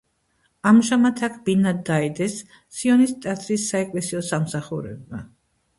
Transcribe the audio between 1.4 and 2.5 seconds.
ბინა დაიდეს